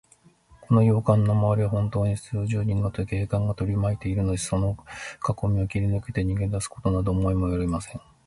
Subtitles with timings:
[0.61, 4.47] この洋館のまわりは、ほんとうに数十人の警官隊がとりまいているのです。
[4.47, 4.75] その
[5.19, 8.01] かこみを切りぬけて、逃げだすことなど思いもおよびません。